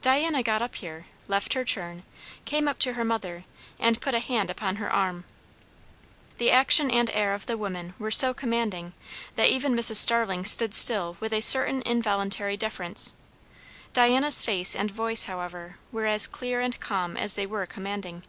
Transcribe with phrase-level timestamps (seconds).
[0.00, 2.02] Diana got up here, left her churn,
[2.44, 3.44] came up to her mother,
[3.78, 5.22] and put a hand upon her arm.
[6.38, 8.92] The action and air of the woman were so commanding,
[9.36, 9.94] that even Mrs.
[9.98, 13.14] Starling stood still with a certain involuntary deference.
[13.92, 18.24] Diana's face and voice, however, were as clear and calm as they were commanding.